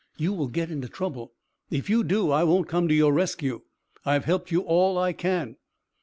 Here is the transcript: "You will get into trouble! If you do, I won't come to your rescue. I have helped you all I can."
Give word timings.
"You 0.17 0.33
will 0.33 0.47
get 0.47 0.71
into 0.71 0.89
trouble! 0.89 1.35
If 1.69 1.87
you 1.87 2.03
do, 2.03 2.31
I 2.31 2.43
won't 2.43 2.67
come 2.67 2.87
to 2.87 2.93
your 2.95 3.13
rescue. 3.13 3.61
I 4.03 4.13
have 4.13 4.25
helped 4.25 4.49
you 4.49 4.61
all 4.61 4.97
I 4.97 5.13
can." 5.13 5.57